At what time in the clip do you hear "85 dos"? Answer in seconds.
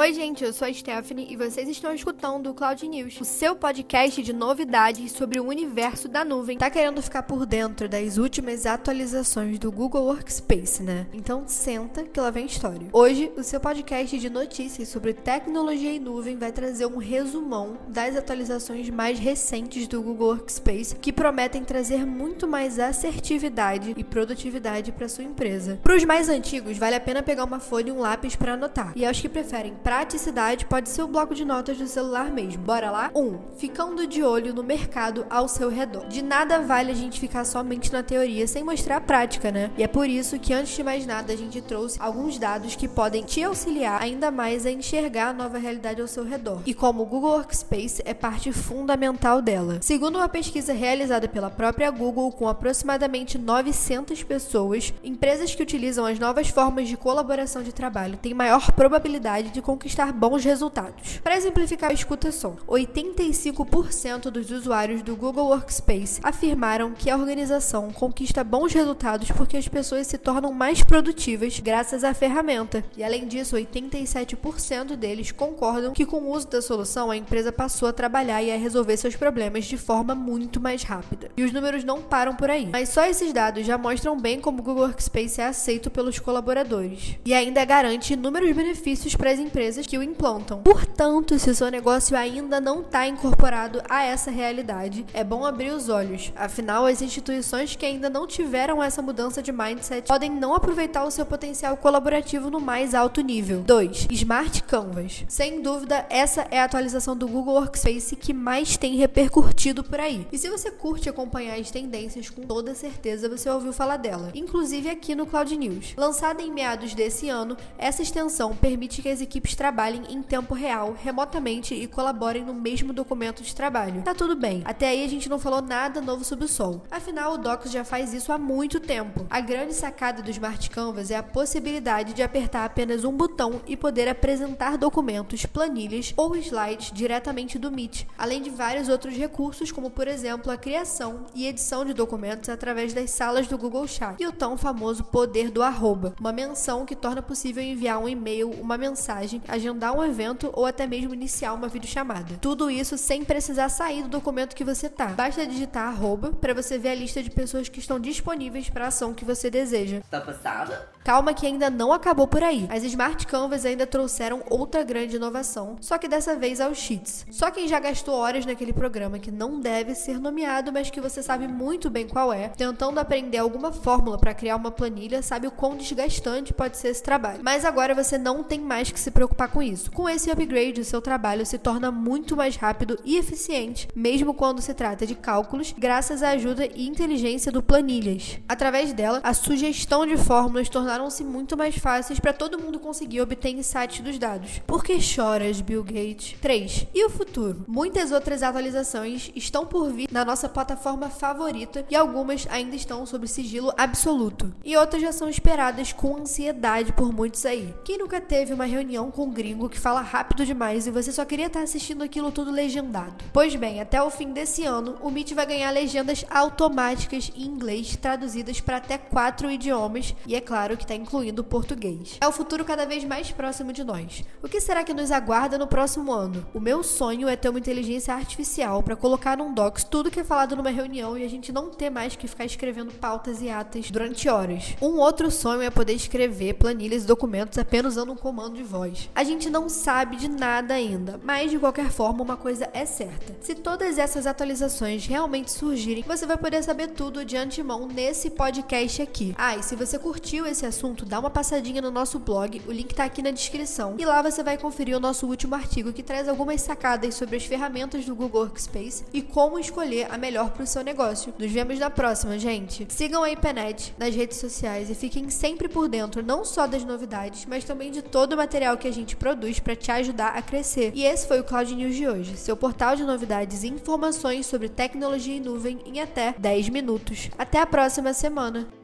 62.68-64.50